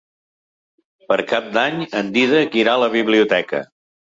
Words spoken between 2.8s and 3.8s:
la biblioteca.